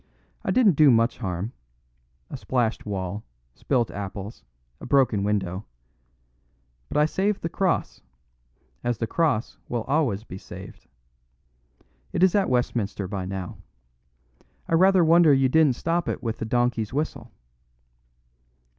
[0.43, 1.53] I didn't do much harm
[2.31, 4.43] a splashed wall, spilt apples,
[4.79, 5.65] a broken window;
[6.89, 8.01] but I saved the cross,
[8.83, 10.87] as the cross will always be saved.
[12.13, 13.59] It is at Westminster by now.
[14.67, 17.31] I rather wonder you didn't stop it with the Donkey's Whistle."